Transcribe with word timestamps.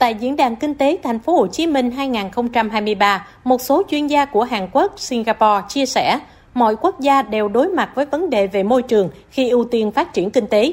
Tại 0.00 0.14
diễn 0.14 0.36
đàn 0.36 0.56
kinh 0.56 0.74
tế 0.74 0.98
thành 1.02 1.18
phố 1.18 1.32
Hồ 1.36 1.46
Chí 1.46 1.66
Minh 1.66 1.90
2023, 1.90 3.26
một 3.44 3.60
số 3.60 3.82
chuyên 3.88 4.06
gia 4.06 4.24
của 4.24 4.42
Hàn 4.42 4.68
Quốc, 4.72 4.92
Singapore 4.96 5.62
chia 5.68 5.86
sẻ, 5.86 6.18
mọi 6.54 6.76
quốc 6.76 7.00
gia 7.00 7.22
đều 7.22 7.48
đối 7.48 7.68
mặt 7.68 7.90
với 7.94 8.06
vấn 8.06 8.30
đề 8.30 8.46
về 8.46 8.62
môi 8.62 8.82
trường 8.82 9.10
khi 9.30 9.48
ưu 9.48 9.64
tiên 9.64 9.90
phát 9.90 10.12
triển 10.12 10.30
kinh 10.30 10.46
tế. 10.46 10.72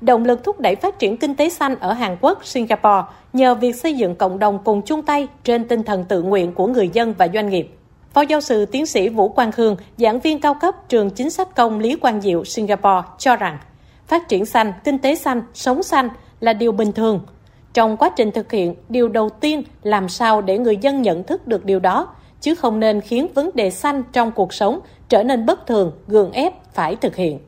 Động 0.00 0.24
lực 0.24 0.44
thúc 0.44 0.60
đẩy 0.60 0.74
phát 0.76 0.98
triển 0.98 1.16
kinh 1.16 1.34
tế 1.34 1.48
xanh 1.48 1.76
ở 1.80 1.92
Hàn 1.92 2.16
Quốc, 2.20 2.46
Singapore 2.46 3.02
nhờ 3.32 3.54
việc 3.54 3.76
xây 3.76 3.94
dựng 3.94 4.14
cộng 4.14 4.38
đồng 4.38 4.58
cùng 4.64 4.82
chung 4.82 5.02
tay 5.02 5.28
trên 5.44 5.68
tinh 5.68 5.82
thần 5.82 6.04
tự 6.04 6.22
nguyện 6.22 6.52
của 6.52 6.66
người 6.66 6.90
dân 6.92 7.14
và 7.18 7.28
doanh 7.34 7.48
nghiệp. 7.48 7.70
Phó 8.12 8.20
giáo 8.20 8.40
sư 8.40 8.66
tiến 8.66 8.86
sĩ 8.86 9.08
Vũ 9.08 9.28
Quang 9.28 9.50
Hương, 9.56 9.76
giảng 9.96 10.20
viên 10.20 10.40
cao 10.40 10.54
cấp 10.54 10.74
trường 10.88 11.10
chính 11.10 11.30
sách 11.30 11.56
công 11.56 11.78
Lý 11.78 11.96
Quang 11.96 12.20
Diệu, 12.20 12.44
Singapore 12.44 13.08
cho 13.18 13.36
rằng 13.36 13.58
phát 14.06 14.28
triển 14.28 14.46
xanh, 14.46 14.72
kinh 14.84 14.98
tế 14.98 15.14
xanh, 15.14 15.42
sống 15.54 15.82
xanh 15.82 16.08
là 16.40 16.52
điều 16.52 16.72
bình 16.72 16.92
thường. 16.92 17.20
Trong 17.74 17.96
quá 17.96 18.10
trình 18.16 18.30
thực 18.30 18.52
hiện, 18.52 18.74
điều 18.88 19.08
đầu 19.08 19.28
tiên 19.28 19.62
làm 19.82 20.08
sao 20.08 20.40
để 20.40 20.58
người 20.58 20.76
dân 20.76 21.02
nhận 21.02 21.22
thức 21.22 21.46
được 21.46 21.64
điều 21.64 21.80
đó, 21.80 22.14
chứ 22.40 22.54
không 22.54 22.80
nên 22.80 23.00
khiến 23.00 23.26
vấn 23.34 23.50
đề 23.54 23.70
xanh 23.70 24.02
trong 24.12 24.32
cuộc 24.32 24.54
sống 24.54 24.80
trở 25.08 25.22
nên 25.22 25.46
bất 25.46 25.66
thường, 25.66 25.92
gượng 26.08 26.32
ép 26.32 26.52
phải 26.74 26.96
thực 26.96 27.16
hiện. 27.16 27.38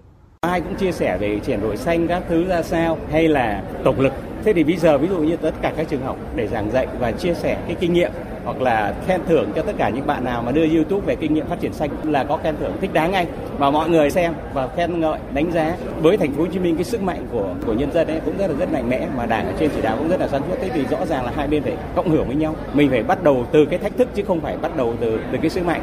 Ai 0.41 0.61
cũng 0.61 0.75
chia 0.75 0.93
sẻ 0.93 1.19
về 1.21 1.41
chuyển 1.47 1.61
đổi 1.61 1.77
xanh 1.77 2.09
các 2.09 2.23
thứ 2.29 2.45
ra 2.49 2.63
sao 2.63 2.99
hay 3.11 3.29
là 3.29 3.63
tổng 3.85 4.01
lực. 4.01 4.13
Thế 4.45 4.53
thì 4.53 4.65
bây 4.65 4.77
giờ 4.77 4.99
ví 4.99 5.09
dụ 5.09 5.19
như 5.19 5.37
tất 5.37 5.55
cả 5.63 5.73
các 5.77 5.89
trường 5.89 6.03
học 6.03 6.17
để 6.35 6.47
giảng 6.47 6.71
dạy 6.71 6.87
và 6.99 7.13
chia 7.13 7.35
sẻ 7.35 7.59
cái 7.67 7.77
kinh 7.81 7.93
nghiệm 7.93 8.11
hoặc 8.49 8.63
là 8.63 8.95
khen 9.07 9.21
thưởng 9.27 9.53
cho 9.57 9.63
tất 9.63 9.73
cả 9.79 9.89
những 9.89 10.07
bạn 10.07 10.25
nào 10.25 10.43
mà 10.43 10.53
đưa 10.53 10.69
YouTube 10.75 11.07
về 11.07 11.17
kinh 11.17 11.35
nghiệm 11.35 11.47
phát 11.47 11.61
triển 11.61 11.73
xanh 11.73 11.91
là 12.03 12.25
có 12.25 12.37
khen 12.37 12.55
thưởng 12.61 12.73
thích 12.81 12.93
đáng 12.93 13.13
ngay 13.13 13.27
và 13.59 13.71
mọi 13.71 13.89
người 13.89 14.11
xem 14.11 14.33
và 14.55 14.69
khen 14.77 15.01
ngợi 15.01 15.19
đánh 15.35 15.53
giá. 15.53 15.77
Với 16.03 16.17
thành 16.17 16.33
phố 16.33 16.43
Hồ 16.43 16.49
Chí 16.53 16.59
Minh 16.59 16.77
cái 16.77 16.85
sức 16.85 17.03
mạnh 17.03 17.27
của 17.33 17.55
của 17.67 17.73
nhân 17.73 17.93
dân 17.93 18.07
ấy 18.07 18.21
cũng 18.25 18.39
rất 18.39 18.47
là 18.47 18.57
rất 18.59 18.73
mạnh 18.73 18.89
mẽ 18.89 19.07
mà 19.17 19.27
đảng 19.27 19.47
ở 19.47 19.53
trên 19.59 19.71
chỉ 19.75 19.81
đạo 19.83 19.97
cũng 19.99 20.09
rất 20.09 20.21
là 20.21 20.29
sáng 20.29 20.43
suốt 20.49 20.57
thế 20.61 20.69
thì 20.75 20.85
rõ 20.91 21.07
ràng 21.07 21.25
là 21.25 21.33
hai 21.37 21.47
bên 21.47 21.63
phải 21.63 21.73
cộng 21.97 22.11
hưởng 22.11 22.27
với 22.27 22.37
nhau. 22.37 22.55
Mình 22.75 22.91
phải 22.91 23.03
bắt 23.03 23.23
đầu 23.23 23.47
từ 23.53 23.67
cái 23.71 23.79
thách 23.79 23.97
thức 23.97 24.09
chứ 24.15 24.23
không 24.27 24.41
phải 24.41 24.57
bắt 24.57 24.77
đầu 24.77 24.95
từ 25.01 25.19
từ 25.33 25.39
cái 25.43 25.51
sức 25.51 25.65
mạnh. 25.67 25.83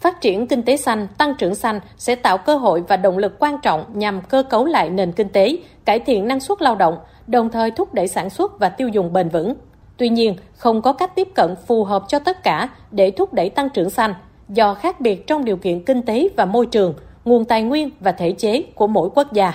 Phát 0.00 0.20
triển 0.20 0.46
kinh 0.46 0.62
tế 0.62 0.76
xanh, 0.76 1.06
tăng 1.18 1.34
trưởng 1.34 1.54
xanh 1.54 1.80
sẽ 1.96 2.14
tạo 2.14 2.38
cơ 2.38 2.56
hội 2.56 2.82
và 2.88 2.96
động 2.96 3.18
lực 3.18 3.38
quan 3.38 3.58
trọng 3.62 3.84
nhằm 3.94 4.20
cơ 4.20 4.42
cấu 4.42 4.64
lại 4.64 4.90
nền 4.90 5.12
kinh 5.12 5.28
tế, 5.28 5.56
cải 5.84 5.98
thiện 5.98 6.28
năng 6.28 6.40
suất 6.40 6.62
lao 6.62 6.74
động, 6.74 6.98
đồng 7.26 7.50
thời 7.50 7.70
thúc 7.70 7.94
đẩy 7.94 8.08
sản 8.08 8.30
xuất 8.30 8.58
và 8.58 8.68
tiêu 8.68 8.88
dùng 8.88 9.12
bền 9.12 9.28
vững. 9.28 9.54
Tuy 9.96 10.08
nhiên, 10.08 10.36
không 10.56 10.82
có 10.82 10.92
cách 10.92 11.14
tiếp 11.14 11.28
cận 11.34 11.54
phù 11.66 11.84
hợp 11.84 12.04
cho 12.08 12.18
tất 12.18 12.42
cả 12.42 12.68
để 12.90 13.10
thúc 13.10 13.34
đẩy 13.34 13.50
tăng 13.50 13.68
trưởng 13.70 13.90
xanh 13.90 14.14
do 14.48 14.74
khác 14.74 15.00
biệt 15.00 15.26
trong 15.26 15.44
điều 15.44 15.56
kiện 15.56 15.84
kinh 15.84 16.02
tế 16.02 16.28
và 16.36 16.44
môi 16.44 16.66
trường, 16.66 16.94
nguồn 17.24 17.44
tài 17.44 17.62
nguyên 17.62 17.90
và 18.00 18.12
thể 18.12 18.32
chế 18.32 18.62
của 18.74 18.86
mỗi 18.86 19.10
quốc 19.14 19.32
gia. 19.32 19.52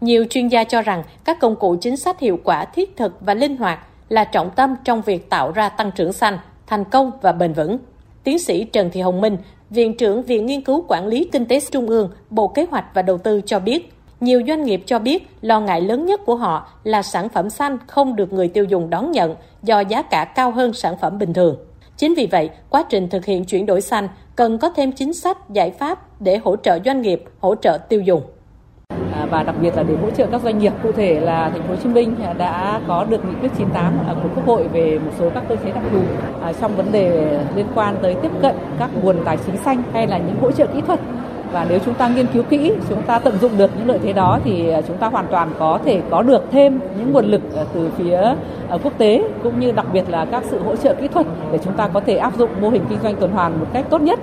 Nhiều 0.00 0.24
chuyên 0.30 0.48
gia 0.48 0.64
cho 0.64 0.82
rằng 0.82 1.02
các 1.24 1.40
công 1.40 1.56
cụ 1.56 1.76
chính 1.80 1.96
sách 1.96 2.20
hiệu 2.20 2.38
quả 2.44 2.64
thiết 2.64 2.96
thực 2.96 3.12
và 3.20 3.34
linh 3.34 3.56
hoạt 3.56 3.78
là 4.08 4.24
trọng 4.24 4.50
tâm 4.50 4.74
trong 4.84 5.02
việc 5.02 5.30
tạo 5.30 5.52
ra 5.52 5.68
tăng 5.68 5.90
trưởng 5.90 6.12
xanh, 6.12 6.38
thành 6.66 6.84
công 6.84 7.10
và 7.22 7.32
bền 7.32 7.52
vững. 7.52 7.78
Tiến 8.24 8.38
sĩ 8.38 8.64
Trần 8.64 8.90
Thị 8.90 9.00
Hồng 9.00 9.20
Minh, 9.20 9.36
Viện 9.70 9.96
trưởng 9.96 10.22
Viện 10.22 10.46
Nghiên 10.46 10.60
cứu 10.60 10.84
Quản 10.88 11.06
lý 11.06 11.24
Kinh 11.24 11.46
tế 11.46 11.60
Trung 11.70 11.86
ương, 11.86 12.10
Bộ 12.30 12.48
Kế 12.48 12.66
hoạch 12.70 12.84
và 12.94 13.02
Đầu 13.02 13.18
tư 13.18 13.40
cho 13.46 13.58
biết, 13.58 13.92
nhiều 14.22 14.42
doanh 14.46 14.64
nghiệp 14.64 14.82
cho 14.86 14.98
biết 14.98 15.28
lo 15.40 15.60
ngại 15.60 15.80
lớn 15.80 16.06
nhất 16.06 16.20
của 16.26 16.36
họ 16.36 16.68
là 16.84 17.02
sản 17.02 17.28
phẩm 17.28 17.50
xanh 17.50 17.78
không 17.86 18.16
được 18.16 18.32
người 18.32 18.48
tiêu 18.48 18.64
dùng 18.64 18.90
đón 18.90 19.10
nhận 19.10 19.34
do 19.62 19.80
giá 19.80 20.02
cả 20.02 20.24
cao 20.24 20.50
hơn 20.50 20.72
sản 20.72 20.94
phẩm 21.00 21.18
bình 21.18 21.32
thường. 21.32 21.56
Chính 21.96 22.14
vì 22.14 22.26
vậy, 22.26 22.50
quá 22.70 22.84
trình 22.88 23.08
thực 23.08 23.24
hiện 23.24 23.44
chuyển 23.44 23.66
đổi 23.66 23.80
xanh 23.80 24.08
cần 24.36 24.58
có 24.58 24.68
thêm 24.68 24.92
chính 24.92 25.14
sách, 25.14 25.50
giải 25.50 25.70
pháp 25.70 26.20
để 26.20 26.36
hỗ 26.36 26.56
trợ 26.56 26.78
doanh 26.84 27.02
nghiệp, 27.02 27.24
hỗ 27.40 27.54
trợ 27.54 27.78
tiêu 27.88 28.00
dùng 28.00 28.22
à, 28.88 29.26
và 29.30 29.42
đặc 29.42 29.54
biệt 29.60 29.76
là 29.76 29.82
để 29.82 29.96
hỗ 30.02 30.10
trợ 30.10 30.26
các 30.32 30.42
doanh 30.42 30.58
nghiệp 30.58 30.72
cụ 30.82 30.92
thể 30.92 31.20
là 31.20 31.50
thành 31.50 31.62
phố 31.62 31.68
Hồ 31.68 31.76
Chí 31.82 31.88
Minh 31.88 32.14
đã 32.38 32.80
có 32.88 33.04
được 33.04 33.24
nghị 33.24 33.34
quyết 33.40 33.50
98 33.58 33.98
của 34.22 34.28
Quốc 34.34 34.46
hội 34.46 34.68
về 34.68 34.98
một 34.98 35.12
số 35.18 35.30
các 35.34 35.44
cơ 35.48 35.56
chế 35.64 35.72
đặc 35.72 35.84
thù 35.92 36.00
à, 36.42 36.52
trong 36.60 36.76
vấn 36.76 36.92
đề 36.92 37.38
liên 37.56 37.66
quan 37.74 37.96
tới 38.02 38.16
tiếp 38.22 38.30
cận 38.42 38.56
các 38.78 38.90
nguồn 39.02 39.16
tài 39.24 39.38
chính 39.46 39.56
xanh 39.56 39.82
hay 39.92 40.06
là 40.06 40.18
những 40.18 40.36
hỗ 40.40 40.52
trợ 40.52 40.66
kỹ 40.66 40.80
thuật 40.86 41.00
và 41.52 41.66
nếu 41.68 41.78
chúng 41.84 41.94
ta 41.94 42.08
nghiên 42.08 42.26
cứu 42.26 42.42
kỹ 42.42 42.72
chúng 42.88 43.02
ta 43.02 43.18
tận 43.18 43.38
dụng 43.40 43.58
được 43.58 43.70
những 43.78 43.88
lợi 43.88 43.98
thế 44.02 44.12
đó 44.12 44.38
thì 44.44 44.68
à, 44.68 44.80
chúng 44.88 44.96
ta 44.96 45.08
hoàn 45.08 45.26
toàn 45.30 45.52
có 45.58 45.78
thể 45.84 46.00
có 46.10 46.22
được 46.22 46.44
thêm 46.52 46.80
những 46.98 47.12
nguồn 47.12 47.24
lực 47.24 47.42
à, 47.56 47.64
từ 47.74 47.90
phía 47.98 48.16
à, 48.68 48.78
quốc 48.82 48.98
tế 48.98 49.22
cũng 49.42 49.60
như 49.60 49.72
đặc 49.72 49.86
biệt 49.92 50.08
là 50.08 50.24
các 50.24 50.44
sự 50.50 50.58
hỗ 50.58 50.76
trợ 50.76 50.94
kỹ 50.94 51.08
thuật 51.08 51.26
để 51.52 51.58
chúng 51.64 51.76
ta 51.76 51.88
có 51.88 52.00
thể 52.00 52.16
áp 52.16 52.38
dụng 52.38 52.50
mô 52.60 52.68
hình 52.70 52.84
kinh 52.90 52.98
doanh 53.02 53.16
tuần 53.16 53.30
hoàn 53.32 53.60
một 53.60 53.66
cách 53.72 53.86
tốt 53.90 54.02
nhất. 54.02 54.18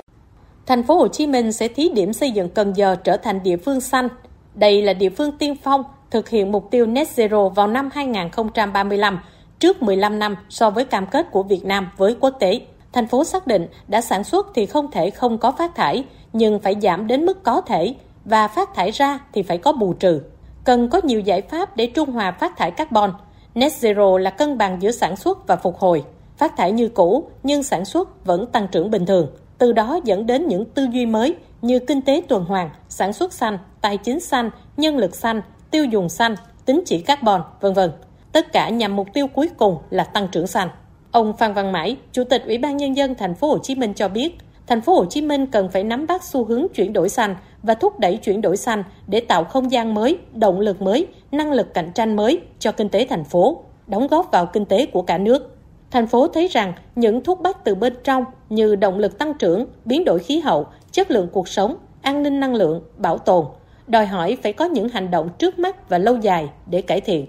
Thành 0.66 0.82
phố 0.82 0.94
Hồ 0.94 1.08
Chí 1.08 1.26
Minh 1.26 1.52
sẽ 1.52 1.68
thí 1.68 1.88
điểm 1.88 2.12
xây 2.12 2.30
dựng 2.30 2.48
Cần 2.48 2.72
Giờ 2.72 2.96
trở 3.04 3.16
thành 3.16 3.42
địa 3.42 3.56
phương 3.56 3.80
xanh. 3.80 4.08
Đây 4.54 4.82
là 4.82 4.92
địa 4.92 5.10
phương 5.10 5.32
tiên 5.32 5.54
phong 5.62 5.84
thực 6.10 6.28
hiện 6.28 6.52
mục 6.52 6.70
tiêu 6.70 6.86
net 6.86 7.08
zero 7.16 7.48
vào 7.48 7.66
năm 7.66 7.88
2035, 7.92 9.18
trước 9.58 9.82
15 9.82 10.18
năm 10.18 10.36
so 10.48 10.70
với 10.70 10.84
cam 10.84 11.06
kết 11.06 11.30
của 11.30 11.42
Việt 11.42 11.64
Nam 11.64 11.90
với 11.96 12.16
quốc 12.20 12.30
tế. 12.40 12.60
Thành 12.92 13.06
phố 13.06 13.24
xác 13.24 13.46
định 13.46 13.66
đã 13.88 14.00
sản 14.00 14.24
xuất 14.24 14.46
thì 14.54 14.66
không 14.66 14.90
thể 14.90 15.10
không 15.10 15.38
có 15.38 15.50
phát 15.50 15.74
thải, 15.74 16.04
nhưng 16.32 16.58
phải 16.60 16.76
giảm 16.82 17.06
đến 17.06 17.24
mức 17.26 17.42
có 17.42 17.60
thể 17.60 17.94
và 18.24 18.48
phát 18.48 18.74
thải 18.74 18.90
ra 18.90 19.18
thì 19.32 19.42
phải 19.42 19.58
có 19.58 19.72
bù 19.72 19.92
trừ. 19.92 20.22
Cần 20.64 20.88
có 20.88 21.00
nhiều 21.04 21.20
giải 21.20 21.40
pháp 21.42 21.76
để 21.76 21.86
trung 21.86 22.10
hòa 22.10 22.32
phát 22.32 22.56
thải 22.56 22.70
carbon. 22.70 23.12
Net 23.54 23.72
Zero 23.80 24.16
là 24.16 24.30
cân 24.30 24.58
bằng 24.58 24.82
giữa 24.82 24.90
sản 24.90 25.16
xuất 25.16 25.46
và 25.46 25.56
phục 25.56 25.78
hồi. 25.78 26.04
Phát 26.36 26.56
thải 26.56 26.72
như 26.72 26.88
cũ 26.88 27.24
nhưng 27.42 27.62
sản 27.62 27.84
xuất 27.84 28.24
vẫn 28.24 28.46
tăng 28.46 28.68
trưởng 28.68 28.90
bình 28.90 29.06
thường. 29.06 29.26
Từ 29.58 29.72
đó 29.72 30.00
dẫn 30.04 30.26
đến 30.26 30.48
những 30.48 30.64
tư 30.64 30.86
duy 30.92 31.06
mới 31.06 31.36
như 31.62 31.78
kinh 31.78 32.02
tế 32.02 32.22
tuần 32.28 32.44
hoàn, 32.44 32.70
sản 32.88 33.12
xuất 33.12 33.32
xanh, 33.32 33.58
tài 33.80 33.96
chính 33.96 34.20
xanh, 34.20 34.50
nhân 34.76 34.96
lực 34.96 35.14
xanh, 35.14 35.42
tiêu 35.70 35.84
dùng 35.84 36.08
xanh, 36.08 36.34
tính 36.64 36.82
chỉ 36.86 37.00
carbon, 37.00 37.42
vân 37.60 37.72
vân. 37.72 37.90
Tất 38.32 38.52
cả 38.52 38.68
nhằm 38.68 38.96
mục 38.96 39.08
tiêu 39.14 39.26
cuối 39.26 39.48
cùng 39.56 39.78
là 39.90 40.04
tăng 40.04 40.28
trưởng 40.28 40.46
xanh. 40.46 40.68
Ông 41.10 41.36
Phan 41.36 41.52
Văn 41.52 41.72
Mãi, 41.72 41.96
Chủ 42.12 42.24
tịch 42.24 42.42
Ủy 42.46 42.58
ban 42.58 42.76
nhân 42.76 42.96
dân 42.96 43.14
thành 43.14 43.34
phố 43.34 43.48
Hồ 43.48 43.58
Chí 43.58 43.74
Minh 43.74 43.94
cho 43.94 44.08
biết, 44.08 44.38
thành 44.70 44.80
phố 44.80 44.94
Hồ 44.94 45.06
Chí 45.10 45.22
Minh 45.22 45.46
cần 45.46 45.68
phải 45.72 45.84
nắm 45.84 46.06
bắt 46.06 46.24
xu 46.24 46.44
hướng 46.44 46.66
chuyển 46.74 46.92
đổi 46.92 47.08
xanh 47.08 47.36
và 47.62 47.74
thúc 47.74 48.00
đẩy 48.00 48.16
chuyển 48.16 48.40
đổi 48.40 48.56
xanh 48.56 48.84
để 49.06 49.20
tạo 49.20 49.44
không 49.44 49.72
gian 49.72 49.94
mới, 49.94 50.18
động 50.34 50.60
lực 50.60 50.82
mới, 50.82 51.06
năng 51.32 51.52
lực 51.52 51.74
cạnh 51.74 51.90
tranh 51.94 52.16
mới 52.16 52.40
cho 52.58 52.72
kinh 52.72 52.88
tế 52.88 53.06
thành 53.10 53.24
phố, 53.24 53.64
đóng 53.86 54.06
góp 54.06 54.28
vào 54.32 54.46
kinh 54.46 54.64
tế 54.64 54.86
của 54.86 55.02
cả 55.02 55.18
nước. 55.18 55.56
Thành 55.90 56.06
phố 56.06 56.28
thấy 56.28 56.48
rằng 56.48 56.72
những 56.94 57.24
thúc 57.24 57.40
bắt 57.40 57.56
từ 57.64 57.74
bên 57.74 57.92
trong 58.04 58.24
như 58.48 58.76
động 58.76 58.98
lực 58.98 59.18
tăng 59.18 59.34
trưởng, 59.38 59.66
biến 59.84 60.04
đổi 60.04 60.18
khí 60.18 60.40
hậu, 60.40 60.66
chất 60.92 61.10
lượng 61.10 61.28
cuộc 61.32 61.48
sống, 61.48 61.76
an 62.02 62.22
ninh 62.22 62.40
năng 62.40 62.54
lượng, 62.54 62.82
bảo 62.96 63.18
tồn, 63.18 63.44
đòi 63.86 64.06
hỏi 64.06 64.36
phải 64.42 64.52
có 64.52 64.64
những 64.64 64.88
hành 64.88 65.10
động 65.10 65.28
trước 65.38 65.58
mắt 65.58 65.88
và 65.88 65.98
lâu 65.98 66.16
dài 66.16 66.48
để 66.70 66.82
cải 66.82 67.00
thiện. 67.00 67.26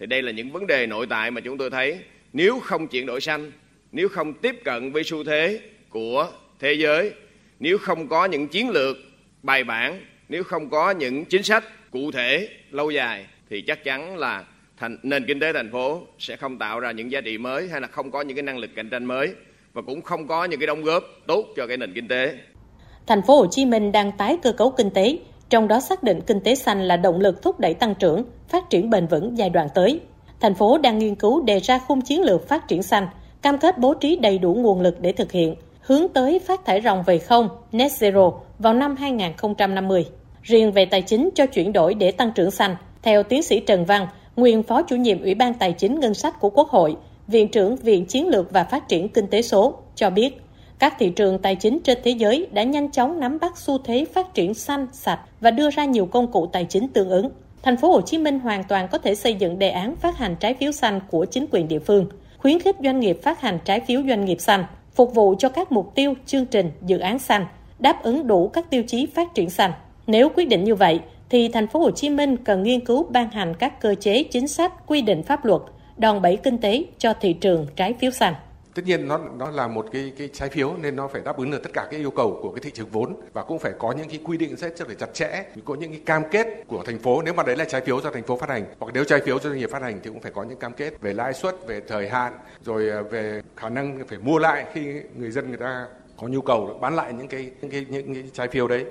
Thì 0.00 0.06
đây 0.06 0.22
là 0.22 0.32
những 0.32 0.52
vấn 0.52 0.66
đề 0.66 0.86
nội 0.86 1.06
tại 1.10 1.30
mà 1.30 1.40
chúng 1.40 1.58
tôi 1.58 1.70
thấy 1.70 1.98
nếu 2.32 2.60
không 2.60 2.88
chuyển 2.88 3.06
đổi 3.06 3.20
xanh, 3.20 3.52
nếu 3.92 4.08
không 4.08 4.34
tiếp 4.34 4.54
cận 4.64 4.92
với 4.92 5.02
xu 5.04 5.24
thế 5.24 5.60
của 5.90 6.26
thế 6.58 6.72
giới 6.72 7.12
nếu 7.60 7.78
không 7.78 8.08
có 8.08 8.24
những 8.24 8.48
chiến 8.48 8.70
lược 8.70 8.96
bài 9.42 9.64
bản 9.64 10.00
nếu 10.28 10.44
không 10.44 10.70
có 10.70 10.90
những 10.90 11.24
chính 11.24 11.42
sách 11.42 11.64
cụ 11.90 12.10
thể 12.10 12.48
lâu 12.70 12.90
dài 12.90 13.26
thì 13.50 13.62
chắc 13.62 13.84
chắn 13.84 14.16
là 14.16 14.44
thành, 14.76 14.98
nền 15.02 15.24
kinh 15.26 15.40
tế 15.40 15.52
thành 15.52 15.72
phố 15.72 16.00
sẽ 16.18 16.36
không 16.36 16.58
tạo 16.58 16.80
ra 16.80 16.90
những 16.90 17.12
giá 17.12 17.20
trị 17.20 17.38
mới 17.38 17.68
hay 17.68 17.80
là 17.80 17.86
không 17.86 18.10
có 18.10 18.20
những 18.20 18.36
cái 18.36 18.42
năng 18.42 18.58
lực 18.58 18.70
cạnh 18.76 18.90
tranh 18.90 19.04
mới 19.04 19.28
và 19.72 19.82
cũng 19.82 20.02
không 20.02 20.28
có 20.28 20.44
những 20.44 20.60
cái 20.60 20.66
đóng 20.66 20.82
góp 20.82 21.04
tốt 21.26 21.44
cho 21.56 21.66
cái 21.66 21.76
nền 21.76 21.94
kinh 21.94 22.08
tế. 22.08 22.34
Thành 23.06 23.22
phố 23.22 23.36
Hồ 23.36 23.46
Chí 23.50 23.64
Minh 23.64 23.92
đang 23.92 24.12
tái 24.12 24.38
cơ 24.42 24.52
cấu 24.52 24.70
kinh 24.70 24.90
tế, 24.90 25.18
trong 25.48 25.68
đó 25.68 25.80
xác 25.80 26.02
định 26.02 26.20
kinh 26.26 26.40
tế 26.40 26.54
xanh 26.54 26.82
là 26.82 26.96
động 26.96 27.20
lực 27.20 27.42
thúc 27.42 27.60
đẩy 27.60 27.74
tăng 27.74 27.94
trưởng, 27.94 28.24
phát 28.48 28.70
triển 28.70 28.90
bền 28.90 29.06
vững 29.06 29.38
giai 29.38 29.50
đoạn 29.50 29.68
tới. 29.74 30.00
Thành 30.40 30.54
phố 30.54 30.78
đang 30.78 30.98
nghiên 30.98 31.14
cứu 31.14 31.42
đề 31.42 31.58
ra 31.60 31.78
khung 31.78 32.00
chiến 32.00 32.22
lược 32.22 32.48
phát 32.48 32.68
triển 32.68 32.82
xanh, 32.82 33.06
cam 33.42 33.58
kết 33.58 33.78
bố 33.78 33.94
trí 33.94 34.16
đầy 34.16 34.38
đủ 34.38 34.54
nguồn 34.54 34.80
lực 34.80 35.00
để 35.00 35.12
thực 35.12 35.32
hiện, 35.32 35.54
hướng 35.88 36.08
tới 36.08 36.38
phát 36.38 36.64
thải 36.64 36.80
ròng 36.80 37.02
về 37.02 37.18
không, 37.18 37.48
net 37.72 37.92
zero, 38.00 38.34
vào 38.58 38.74
năm 38.74 38.96
2050. 38.96 40.06
Riêng 40.42 40.72
về 40.72 40.84
tài 40.84 41.02
chính 41.02 41.30
cho 41.34 41.46
chuyển 41.46 41.72
đổi 41.72 41.94
để 41.94 42.10
tăng 42.10 42.32
trưởng 42.34 42.50
xanh, 42.50 42.76
theo 43.02 43.22
tiến 43.22 43.42
sĩ 43.42 43.60
Trần 43.60 43.84
Văn, 43.84 44.06
nguyên 44.36 44.62
phó 44.62 44.82
chủ 44.82 44.96
nhiệm 44.96 45.22
Ủy 45.22 45.34
ban 45.34 45.54
Tài 45.54 45.72
chính 45.72 46.00
Ngân 46.00 46.14
sách 46.14 46.40
của 46.40 46.50
Quốc 46.50 46.68
hội, 46.68 46.96
Viện 47.28 47.48
trưởng 47.48 47.76
Viện 47.76 48.06
Chiến 48.06 48.28
lược 48.28 48.52
và 48.52 48.64
Phát 48.64 48.88
triển 48.88 49.08
Kinh 49.08 49.26
tế 49.26 49.42
số, 49.42 49.74
cho 49.94 50.10
biết 50.10 50.40
các 50.78 50.94
thị 50.98 51.10
trường 51.10 51.38
tài 51.38 51.54
chính 51.54 51.80
trên 51.80 51.98
thế 52.04 52.10
giới 52.10 52.46
đã 52.52 52.62
nhanh 52.62 52.90
chóng 52.90 53.20
nắm 53.20 53.38
bắt 53.40 53.58
xu 53.58 53.78
thế 53.78 54.04
phát 54.14 54.34
triển 54.34 54.54
xanh, 54.54 54.86
sạch 54.92 55.20
và 55.40 55.50
đưa 55.50 55.70
ra 55.70 55.84
nhiều 55.84 56.06
công 56.06 56.32
cụ 56.32 56.46
tài 56.46 56.64
chính 56.64 56.88
tương 56.88 57.10
ứng. 57.10 57.28
Thành 57.62 57.76
phố 57.76 57.92
Hồ 57.92 58.00
Chí 58.00 58.18
Minh 58.18 58.40
hoàn 58.40 58.64
toàn 58.64 58.88
có 58.88 58.98
thể 58.98 59.14
xây 59.14 59.34
dựng 59.34 59.58
đề 59.58 59.70
án 59.70 59.96
phát 59.96 60.16
hành 60.16 60.36
trái 60.40 60.54
phiếu 60.54 60.72
xanh 60.72 61.00
của 61.10 61.24
chính 61.24 61.46
quyền 61.50 61.68
địa 61.68 61.78
phương, 61.78 62.06
khuyến 62.38 62.58
khích 62.58 62.76
doanh 62.84 63.00
nghiệp 63.00 63.18
phát 63.22 63.40
hành 63.40 63.58
trái 63.64 63.80
phiếu 63.80 64.02
doanh 64.08 64.24
nghiệp 64.24 64.40
xanh, 64.40 64.64
phục 64.98 65.14
vụ 65.14 65.34
cho 65.38 65.48
các 65.48 65.72
mục 65.72 65.94
tiêu, 65.94 66.14
chương 66.26 66.46
trình, 66.46 66.70
dự 66.86 66.98
án 66.98 67.18
xanh, 67.18 67.46
đáp 67.78 68.02
ứng 68.02 68.26
đủ 68.26 68.48
các 68.48 68.70
tiêu 68.70 68.82
chí 68.86 69.06
phát 69.06 69.34
triển 69.34 69.50
xanh. 69.50 69.72
Nếu 70.06 70.28
quyết 70.28 70.48
định 70.48 70.64
như 70.64 70.74
vậy, 70.74 71.00
thì 71.30 71.48
thành 71.48 71.66
phố 71.66 71.80
Hồ 71.80 71.90
Chí 71.90 72.10
Minh 72.10 72.36
cần 72.36 72.62
nghiên 72.62 72.84
cứu 72.84 73.06
ban 73.10 73.30
hành 73.30 73.54
các 73.58 73.80
cơ 73.80 73.94
chế 73.94 74.22
chính 74.22 74.48
sách, 74.48 74.72
quy 74.86 75.02
định 75.02 75.22
pháp 75.22 75.44
luật, 75.44 75.62
đòn 75.96 76.22
bẩy 76.22 76.36
kinh 76.36 76.58
tế 76.58 76.84
cho 76.98 77.12
thị 77.20 77.32
trường 77.32 77.66
trái 77.76 77.94
phiếu 77.94 78.10
xanh 78.10 78.34
Tất 78.78 78.84
nhiên 78.86 79.08
nó 79.08 79.20
nó 79.38 79.50
là 79.50 79.68
một 79.68 79.86
cái 79.92 80.12
cái 80.18 80.28
trái 80.32 80.48
phiếu 80.48 80.74
nên 80.82 80.96
nó 80.96 81.08
phải 81.08 81.22
đáp 81.24 81.36
ứng 81.36 81.50
được 81.50 81.62
tất 81.62 81.70
cả 81.72 81.88
các 81.90 81.96
yêu 81.96 82.10
cầu 82.10 82.38
của 82.42 82.50
cái 82.50 82.60
thị 82.60 82.70
trường 82.74 82.88
vốn 82.92 83.16
và 83.32 83.42
cũng 83.42 83.58
phải 83.58 83.72
có 83.78 83.92
những 83.92 84.08
cái 84.08 84.20
quy 84.24 84.38
định 84.38 84.56
rất 84.56 84.88
là 84.88 84.94
chặt 84.98 85.14
chẽ, 85.14 85.44
có 85.64 85.74
những 85.74 85.90
cái 85.90 86.00
cam 86.06 86.22
kết 86.30 86.46
của 86.66 86.82
thành 86.86 86.98
phố 86.98 87.22
nếu 87.22 87.34
mà 87.34 87.42
đấy 87.42 87.56
là 87.56 87.64
trái 87.64 87.80
phiếu 87.80 88.00
do 88.00 88.10
thành 88.10 88.22
phố 88.22 88.36
phát 88.36 88.48
hành 88.48 88.64
hoặc 88.80 88.92
nếu 88.94 89.04
trái 89.04 89.20
phiếu 89.24 89.38
do 89.38 89.50
doanh 89.50 89.58
nghiệp 89.58 89.70
phát 89.70 89.82
hành 89.82 90.00
thì 90.02 90.10
cũng 90.10 90.20
phải 90.20 90.32
có 90.32 90.42
những 90.42 90.58
cam 90.58 90.72
kết 90.72 91.00
về 91.00 91.14
lãi 91.14 91.34
suất, 91.34 91.66
về 91.66 91.80
thời 91.88 92.08
hạn, 92.08 92.32
rồi 92.64 92.90
à, 92.90 93.02
về 93.02 93.42
khả 93.56 93.68
năng 93.68 94.06
phải 94.08 94.18
mua 94.18 94.38
lại 94.38 94.64
khi 94.72 94.94
người 95.16 95.30
dân 95.30 95.48
người 95.48 95.58
ta 95.58 95.86
có 96.20 96.28
nhu 96.28 96.40
cầu 96.40 96.78
bán 96.80 96.96
lại 96.96 97.12
những 97.12 97.28
cái 97.28 97.50
những 97.60 97.70
cái 97.70 97.86
những 97.88 98.14
cái 98.14 98.24
trái 98.32 98.48
phiếu 98.48 98.68
đấy. 98.68 98.84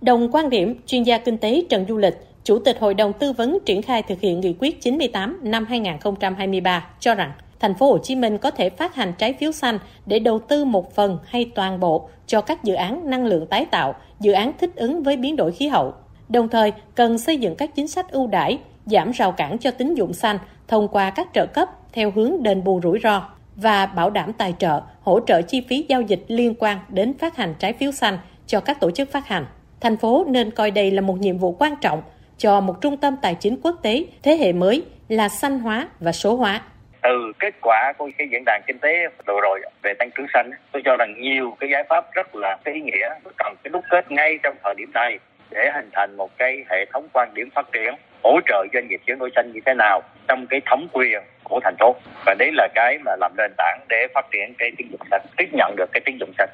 Đồng 0.00 0.32
quan 0.32 0.50
điểm, 0.50 0.74
chuyên 0.86 1.02
gia 1.02 1.18
kinh 1.18 1.38
tế 1.38 1.62
Trần 1.70 1.86
Du 1.88 1.98
Lịch, 1.98 2.14
Chủ 2.44 2.58
tịch 2.58 2.76
Hội 2.80 2.94
đồng 2.94 3.12
tư 3.12 3.32
vấn 3.32 3.58
triển 3.64 3.82
khai 3.82 4.02
thực 4.08 4.20
hiện 4.20 4.40
nghị 4.40 4.56
quyết 4.58 4.80
98 4.80 5.40
năm 5.42 5.64
2023 5.64 6.88
cho 7.00 7.14
rằng 7.14 7.32
thành 7.62 7.74
phố 7.74 7.86
Hồ 7.86 7.98
Chí 7.98 8.14
Minh 8.14 8.38
có 8.38 8.50
thể 8.50 8.70
phát 8.70 8.94
hành 8.94 9.12
trái 9.18 9.32
phiếu 9.32 9.52
xanh 9.52 9.78
để 10.06 10.18
đầu 10.18 10.38
tư 10.38 10.64
một 10.64 10.94
phần 10.94 11.18
hay 11.24 11.50
toàn 11.54 11.80
bộ 11.80 12.08
cho 12.26 12.40
các 12.40 12.64
dự 12.64 12.74
án 12.74 13.10
năng 13.10 13.26
lượng 13.26 13.46
tái 13.46 13.64
tạo, 13.64 13.94
dự 14.20 14.32
án 14.32 14.52
thích 14.58 14.70
ứng 14.76 15.02
với 15.02 15.16
biến 15.16 15.36
đổi 15.36 15.52
khí 15.52 15.68
hậu. 15.68 15.94
Đồng 16.28 16.48
thời, 16.48 16.72
cần 16.94 17.18
xây 17.18 17.36
dựng 17.36 17.54
các 17.54 17.74
chính 17.74 17.88
sách 17.88 18.10
ưu 18.10 18.26
đãi, 18.26 18.58
giảm 18.86 19.10
rào 19.10 19.32
cản 19.32 19.58
cho 19.58 19.70
tín 19.70 19.94
dụng 19.94 20.12
xanh 20.12 20.38
thông 20.68 20.88
qua 20.88 21.10
các 21.10 21.28
trợ 21.34 21.46
cấp 21.46 21.68
theo 21.92 22.10
hướng 22.10 22.42
đền 22.42 22.64
bù 22.64 22.80
rủi 22.82 22.98
ro 23.02 23.28
và 23.56 23.86
bảo 23.86 24.10
đảm 24.10 24.32
tài 24.32 24.54
trợ, 24.58 24.80
hỗ 25.02 25.20
trợ 25.26 25.42
chi 25.42 25.62
phí 25.68 25.86
giao 25.88 26.02
dịch 26.02 26.24
liên 26.28 26.54
quan 26.58 26.78
đến 26.88 27.18
phát 27.18 27.36
hành 27.36 27.54
trái 27.58 27.72
phiếu 27.72 27.92
xanh 27.92 28.18
cho 28.46 28.60
các 28.60 28.80
tổ 28.80 28.90
chức 28.90 29.12
phát 29.12 29.28
hành. 29.28 29.46
Thành 29.80 29.96
phố 29.96 30.24
nên 30.28 30.50
coi 30.50 30.70
đây 30.70 30.90
là 30.90 31.00
một 31.00 31.18
nhiệm 31.18 31.38
vụ 31.38 31.56
quan 31.58 31.74
trọng 31.80 32.02
cho 32.38 32.60
một 32.60 32.80
trung 32.80 32.96
tâm 32.96 33.16
tài 33.22 33.34
chính 33.34 33.60
quốc 33.62 33.76
tế 33.82 34.04
thế 34.22 34.36
hệ 34.36 34.52
mới 34.52 34.82
là 35.08 35.28
xanh 35.28 35.58
hóa 35.58 35.88
và 36.00 36.12
số 36.12 36.36
hóa 36.36 36.62
từ 37.02 37.32
kết 37.38 37.54
quả 37.62 37.92
của 37.98 38.10
cái 38.18 38.28
diễn 38.32 38.42
đàn 38.46 38.62
kinh 38.66 38.78
tế 38.78 39.08
vừa 39.26 39.40
rồi 39.42 39.60
về 39.82 39.94
tăng 39.98 40.10
trưởng 40.16 40.26
xanh 40.34 40.50
tôi 40.72 40.82
cho 40.84 40.96
rằng 40.96 41.14
nhiều 41.20 41.56
cái 41.60 41.70
giải 41.70 41.84
pháp 41.88 42.12
rất 42.12 42.34
là 42.36 42.58
ý 42.64 42.80
nghĩa 42.80 43.08
cần 43.38 43.54
cái 43.64 43.70
đúc 43.72 43.84
kết 43.90 44.12
ngay 44.12 44.38
trong 44.42 44.56
thời 44.64 44.74
điểm 44.74 44.90
này 44.94 45.18
để 45.50 45.70
hình 45.74 45.90
thành 45.92 46.16
một 46.16 46.30
cái 46.38 46.64
hệ 46.70 46.86
thống 46.92 47.08
quan 47.12 47.34
điểm 47.34 47.48
phát 47.54 47.66
triển 47.72 47.94
hỗ 48.24 48.40
trợ 48.46 48.66
doanh 48.72 48.88
nghiệp 48.88 49.00
chuyển 49.06 49.18
đổi 49.18 49.30
xanh 49.36 49.52
như 49.52 49.60
thế 49.66 49.74
nào 49.74 50.00
trong 50.28 50.46
cái 50.46 50.60
thẩm 50.66 50.86
quyền 50.92 51.22
của 51.44 51.60
thành 51.64 51.76
phố 51.78 51.94
và 52.26 52.34
đấy 52.38 52.50
là 52.52 52.68
cái 52.74 52.98
mà 53.04 53.16
làm 53.20 53.32
nền 53.36 53.52
tảng 53.56 53.80
để 53.88 54.06
phát 54.14 54.26
triển 54.32 54.54
cái 54.58 54.70
tín 54.78 54.86
dụng 54.90 55.00
xanh 55.10 55.26
tiếp 55.36 55.48
nhận 55.52 55.76
được 55.76 55.90
cái 55.92 56.00
tín 56.04 56.16
dụng 56.20 56.32
xanh 56.38 56.48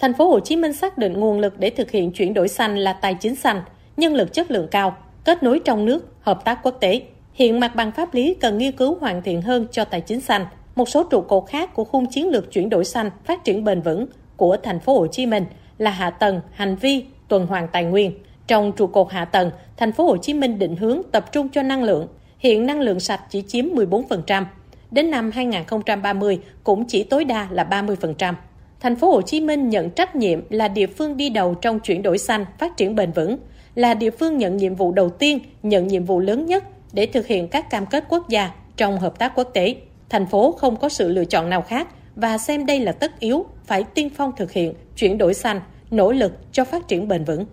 Thành 0.00 0.14
phố 0.14 0.30
Hồ 0.30 0.40
Chí 0.40 0.56
Minh 0.56 0.72
xác 0.72 0.98
định 0.98 1.12
nguồn 1.12 1.40
lực 1.40 1.54
để 1.58 1.70
thực 1.70 1.90
hiện 1.90 2.12
chuyển 2.12 2.34
đổi 2.34 2.48
xanh 2.48 2.76
là 2.76 2.98
tài 3.02 3.16
chính 3.20 3.34
xanh, 3.34 3.60
nhân 3.96 4.14
lực 4.14 4.32
chất 4.32 4.50
lượng 4.50 4.68
cao, 4.70 4.96
kết 5.24 5.42
nối 5.42 5.60
trong 5.64 5.84
nước, 5.84 6.00
hợp 6.20 6.38
tác 6.44 6.58
quốc 6.62 6.74
tế. 6.80 7.02
Hiện 7.38 7.60
mặt 7.60 7.76
bằng 7.76 7.92
pháp 7.92 8.14
lý 8.14 8.34
cần 8.40 8.58
nghiên 8.58 8.72
cứu 8.72 8.96
hoàn 9.00 9.22
thiện 9.22 9.42
hơn 9.42 9.66
cho 9.70 9.84
tài 9.84 10.00
chính 10.00 10.20
xanh. 10.20 10.46
Một 10.74 10.88
số 10.88 11.04
trụ 11.04 11.20
cột 11.20 11.44
khác 11.48 11.74
của 11.74 11.84
khung 11.84 12.06
chiến 12.06 12.28
lược 12.28 12.52
chuyển 12.52 12.68
đổi 12.68 12.84
xanh 12.84 13.10
phát 13.24 13.44
triển 13.44 13.64
bền 13.64 13.80
vững 13.80 14.06
của 14.36 14.56
thành 14.56 14.80
phố 14.80 14.98
Hồ 14.98 15.06
Chí 15.06 15.26
Minh 15.26 15.44
là 15.78 15.90
hạ 15.90 16.10
tầng, 16.10 16.40
hành 16.52 16.76
vi, 16.76 17.04
tuần 17.28 17.46
hoàn 17.46 17.68
tài 17.68 17.84
nguyên. 17.84 18.12
Trong 18.46 18.72
trụ 18.72 18.86
cột 18.86 19.12
hạ 19.12 19.24
tầng, 19.24 19.50
thành 19.76 19.92
phố 19.92 20.04
Hồ 20.04 20.16
Chí 20.16 20.34
Minh 20.34 20.58
định 20.58 20.76
hướng 20.76 21.02
tập 21.12 21.32
trung 21.32 21.48
cho 21.48 21.62
năng 21.62 21.84
lượng. 21.84 22.08
Hiện 22.38 22.66
năng 22.66 22.80
lượng 22.80 23.00
sạch 23.00 23.20
chỉ 23.30 23.42
chiếm 23.48 23.64
14%. 23.64 24.44
Đến 24.90 25.10
năm 25.10 25.30
2030 25.30 26.38
cũng 26.64 26.84
chỉ 26.84 27.02
tối 27.02 27.24
đa 27.24 27.48
là 27.50 27.64
30%. 27.64 28.34
Thành 28.80 28.96
phố 28.96 29.10
Hồ 29.10 29.22
Chí 29.22 29.40
Minh 29.40 29.68
nhận 29.68 29.90
trách 29.90 30.16
nhiệm 30.16 30.40
là 30.50 30.68
địa 30.68 30.86
phương 30.86 31.16
đi 31.16 31.30
đầu 31.30 31.54
trong 31.54 31.80
chuyển 31.80 32.02
đổi 32.02 32.18
xanh, 32.18 32.44
phát 32.58 32.76
triển 32.76 32.94
bền 32.94 33.12
vững, 33.12 33.36
là 33.74 33.94
địa 33.94 34.10
phương 34.10 34.38
nhận 34.38 34.56
nhiệm 34.56 34.74
vụ 34.74 34.92
đầu 34.92 35.10
tiên, 35.10 35.38
nhận 35.62 35.86
nhiệm 35.86 36.04
vụ 36.04 36.20
lớn 36.20 36.46
nhất 36.46 36.64
để 36.92 37.06
thực 37.06 37.26
hiện 37.26 37.48
các 37.48 37.70
cam 37.70 37.86
kết 37.86 38.04
quốc 38.08 38.28
gia 38.28 38.50
trong 38.76 38.98
hợp 38.98 39.18
tác 39.18 39.32
quốc 39.34 39.50
tế. 39.54 39.76
Thành 40.08 40.26
phố 40.26 40.52
không 40.52 40.76
có 40.76 40.88
sự 40.88 41.08
lựa 41.08 41.24
chọn 41.24 41.50
nào 41.50 41.62
khác 41.62 41.88
và 42.16 42.38
xem 42.38 42.66
đây 42.66 42.80
là 42.80 42.92
tất 42.92 43.20
yếu 43.20 43.46
phải 43.64 43.84
tiên 43.84 44.10
phong 44.16 44.32
thực 44.36 44.52
hiện 44.52 44.74
chuyển 44.96 45.18
đổi 45.18 45.34
xanh, 45.34 45.60
nỗ 45.90 46.12
lực 46.12 46.32
cho 46.52 46.64
phát 46.64 46.88
triển 46.88 47.08
bền 47.08 47.24
vững. 47.24 47.46